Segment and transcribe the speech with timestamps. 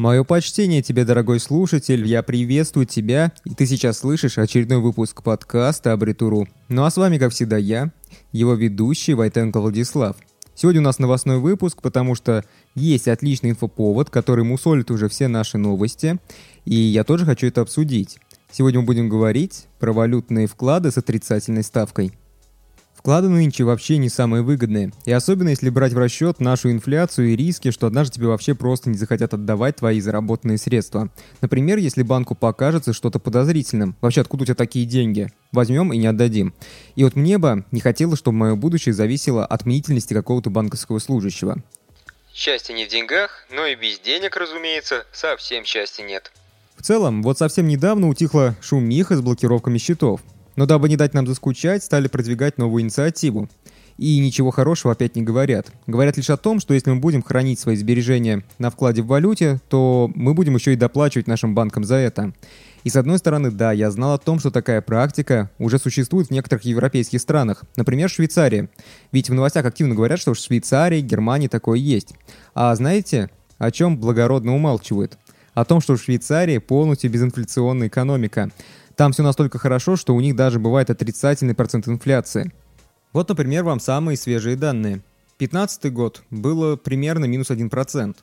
[0.00, 5.92] Мое почтение тебе, дорогой слушатель, я приветствую тебя, и ты сейчас слышишь очередной выпуск подкаста
[5.92, 6.48] Абритуру.
[6.70, 7.92] Ну а с вами, как всегда, я,
[8.32, 10.16] его ведущий Войтенко Владислав.
[10.54, 15.58] Сегодня у нас новостной выпуск, потому что есть отличный инфоповод, который мусолит уже все наши
[15.58, 16.18] новости,
[16.64, 18.16] и я тоже хочу это обсудить.
[18.50, 22.14] Сегодня мы будем говорить про валютные вклады с отрицательной ставкой.
[23.00, 24.92] Вклады нынче вообще не самые выгодные.
[25.06, 28.90] И особенно если брать в расчет нашу инфляцию и риски, что однажды тебе вообще просто
[28.90, 31.08] не захотят отдавать твои заработанные средства.
[31.40, 33.96] Например, если банку покажется что-то подозрительным.
[34.02, 35.32] Вообще, откуда у тебя такие деньги?
[35.50, 36.52] Возьмем и не отдадим.
[36.94, 41.56] И вот мне бы не хотелось, чтобы мое будущее зависело от мнительности какого-то банковского служащего.
[42.34, 46.30] Счастье не в деньгах, но и без денег, разумеется, совсем счастья нет.
[46.76, 50.20] В целом, вот совсем недавно утихла шумиха с блокировками счетов.
[50.60, 53.48] Но дабы не дать нам заскучать, стали продвигать новую инициативу.
[53.96, 55.72] И ничего хорошего опять не говорят.
[55.86, 59.58] Говорят лишь о том, что если мы будем хранить свои сбережения на вкладе в валюте,
[59.70, 62.34] то мы будем еще и доплачивать нашим банкам за это.
[62.84, 66.30] И с одной стороны, да, я знал о том, что такая практика уже существует в
[66.30, 68.68] некоторых европейских странах, например, Швейцарии.
[69.12, 72.12] Ведь в новостях активно говорят, что в Швейцарии, Германии такое есть.
[72.52, 75.16] А знаете, о чем благородно умалчивают?
[75.54, 78.50] О том, что в Швейцарии полностью безинфляционная экономика.
[79.00, 82.52] Там все настолько хорошо, что у них даже бывает отрицательный процент инфляции.
[83.14, 85.00] Вот, например, вам самые свежие данные.
[85.38, 88.16] 15 год было примерно минус 1%.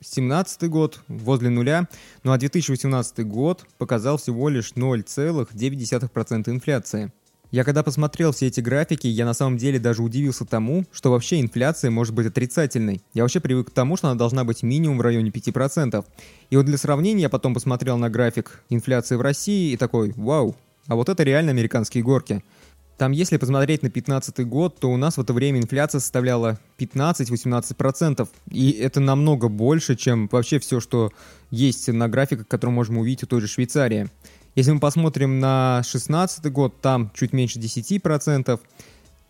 [0.00, 1.86] 17 год возле нуля,
[2.24, 7.12] ну а 2018 год показал всего лишь 0,9% инфляции.
[7.50, 11.40] Я когда посмотрел все эти графики, я на самом деле даже удивился тому, что вообще
[11.40, 13.02] инфляция может быть отрицательной.
[13.14, 16.04] Я вообще привык к тому, что она должна быть минимум в районе 5%.
[16.50, 20.56] И вот для сравнения я потом посмотрел на график инфляции в России и такой, вау,
[20.88, 22.42] а вот это реально американские горки.
[22.98, 28.26] Там, если посмотреть на 2015 год, то у нас в это время инфляция составляла 15-18%.
[28.50, 31.12] И это намного больше, чем вообще все, что
[31.50, 34.08] есть на графиках, которые можем увидеть у той же Швейцарии.
[34.56, 38.58] Если мы посмотрим на 16 год, там чуть меньше 10%,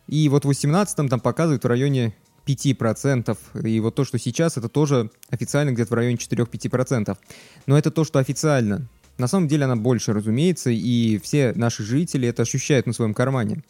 [0.06, 2.14] и вот в 18 там показывают в районе
[2.46, 3.36] 5%.
[3.66, 7.18] И вот то, что сейчас, это тоже официально где-то в районе 4-5%.
[7.66, 8.86] Но это то, что официально.
[9.18, 13.64] На самом деле она больше, разумеется, и все наши жители это ощущают на своем кармане.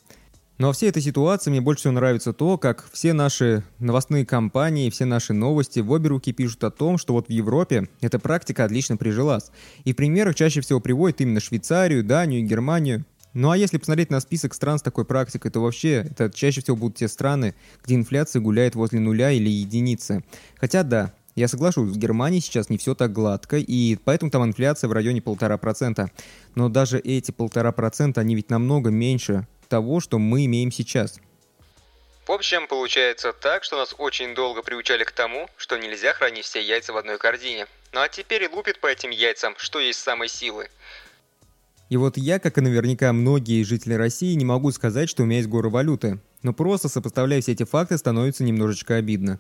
[0.59, 4.89] Но во всей этой ситуации мне больше всего нравится то, как все наши новостные компании,
[4.89, 8.65] все наши новости в обе руки пишут о том, что вот в Европе эта практика
[8.65, 9.51] отлично прижилась.
[9.85, 13.05] И в примерах чаще всего приводят именно Швейцарию, Данию, Германию.
[13.35, 16.75] Ну а если посмотреть на список стран с такой практикой, то вообще это чаще всего
[16.75, 20.25] будут те страны, где инфляция гуляет возле нуля или единицы.
[20.59, 24.89] Хотя да, я соглашусь, в Германии сейчас не все так гладко, и поэтому там инфляция
[24.89, 26.11] в районе полтора процента.
[26.55, 31.21] Но даже эти полтора процента, они ведь намного меньше того, что мы имеем сейчас.
[32.27, 36.61] В общем, получается так, что нас очень долго приучали к тому, что нельзя хранить все
[36.61, 37.67] яйца в одной корзине.
[37.93, 40.69] Ну а теперь лупит по этим яйцам, что есть самой силы.
[41.89, 45.39] И вот я, как и наверняка многие жители России, не могу сказать, что у меня
[45.39, 46.19] есть горы валюты.
[46.43, 49.39] Но просто сопоставляя все эти факты, становится немножечко обидно.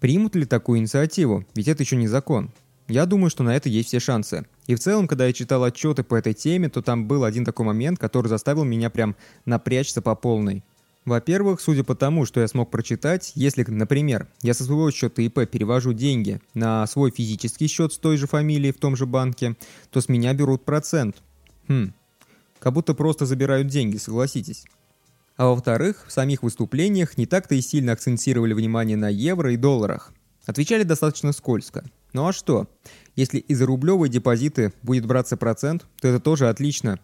[0.00, 1.44] Примут ли такую инициативу?
[1.54, 2.50] Ведь это еще не закон.
[2.90, 4.46] Я думаю, что на это есть все шансы.
[4.66, 7.64] И в целом, когда я читал отчеты по этой теме, то там был один такой
[7.64, 9.14] момент, который заставил меня прям
[9.44, 10.64] напрячься по полной.
[11.04, 15.48] Во-первых, судя по тому, что я смог прочитать, если, например, я со своего счета ИП
[15.48, 19.54] перевожу деньги на свой физический счет с той же фамилией в том же банке,
[19.90, 21.22] то с меня берут процент.
[21.68, 21.94] Хм,
[22.58, 24.64] как будто просто забирают деньги, согласитесь.
[25.36, 30.12] А во-вторых, в самих выступлениях не так-то и сильно акцентировали внимание на евро и долларах.
[30.44, 31.84] Отвечали достаточно скользко.
[32.12, 32.66] Ну а что?
[33.16, 36.98] Если из рублевой депозиты будет браться процент, то это тоже отлично.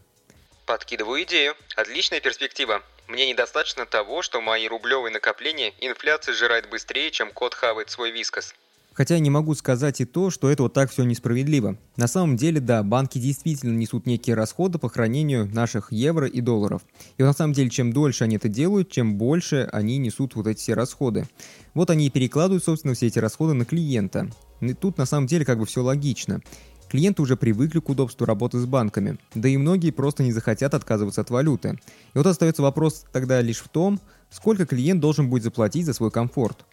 [0.67, 1.55] Подкидываю идею.
[1.77, 2.83] Отличная перспектива.
[3.06, 8.55] Мне недостаточно того, что мои рублевые накопления инфляция сжирает быстрее, чем кот хавает свой вискос.
[8.96, 11.76] Хотя не могу сказать и то, что это вот так все несправедливо.
[11.96, 16.80] На самом деле, да, банки действительно несут некие расходы по хранению наших евро и долларов.
[17.18, 20.60] И на самом деле, чем дольше они это делают, чем больше они несут вот эти
[20.60, 21.28] все расходы.
[21.75, 24.31] Вот они и перекладывают, собственно, все эти расходы на клиента.
[24.62, 26.40] И тут на самом деле как бы все логично.
[26.88, 31.20] Клиенты уже привыкли к удобству работы с банками, да и многие просто не захотят отказываться
[31.20, 31.78] от валюты.
[32.14, 34.00] И вот остается вопрос тогда лишь в том,
[34.31, 36.64] сколько клиент должен будет заплатить за свой комфорт.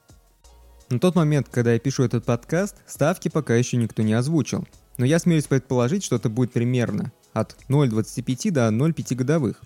[0.94, 4.68] На тот момент, когда я пишу этот подкаст, ставки пока еще никто не озвучил.
[5.00, 9.64] Но я смеюсь предположить, что это будет примерно от 0,25 до 0,5 годовых.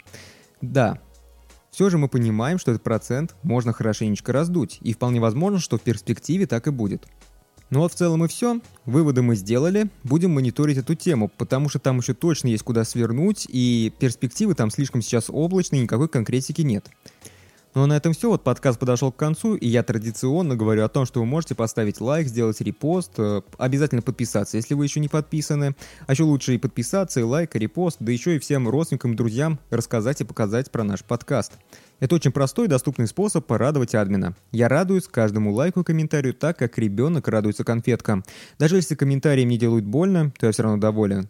[0.62, 1.01] Да,
[1.69, 5.81] все же мы понимаем, что этот процент можно хорошенечко раздуть, и вполне возможно, что в
[5.81, 7.06] перспективе так и будет.
[7.71, 8.62] Ну вот в целом и все.
[8.85, 9.89] Выводы мы сделали.
[10.06, 14.71] Будем мониторить эту тему, потому что там еще точно есть куда свернуть, и перспективы там
[14.71, 16.89] слишком сейчас облачные, никакой конкретики нет.
[17.77, 20.89] Ну а на этом все, вот подкаст подошел к концу, и я традиционно говорю о
[20.89, 25.09] том, что вы можете поставить лайк, сделать репост, э, обязательно подписаться, если вы еще не
[25.09, 25.75] подписаны.
[26.07, 29.59] А еще лучше и подписаться, и лайк, и репост, да еще и всем родственникам друзьям
[29.69, 31.51] рассказать и показать про наш подкаст.
[32.00, 34.35] Это очень простой и доступный способ порадовать админа.
[34.51, 38.25] Я радуюсь каждому лайку и комментарию так, как ребенок радуется конфеткам.
[38.57, 41.29] Даже если комментарии мне делают больно, то я все равно доволен.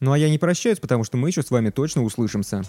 [0.00, 2.64] Ну а я не прощаюсь, потому что мы еще с вами точно услышимся.